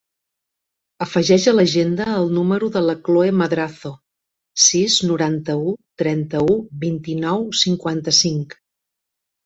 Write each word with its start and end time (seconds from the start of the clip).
Afegeix 1.05 1.45
a 1.51 1.53
l'agenda 1.55 2.07
el 2.13 2.31
número 2.37 2.71
de 2.79 2.83
la 2.87 2.97
Chloe 3.09 3.37
Madrazo: 3.43 3.93
sis, 4.67 4.99
noranta-u, 5.13 5.77
trenta-u, 6.07 6.61
vint-i-nou, 6.89 7.49
cinquanta-cinc. 7.65 8.63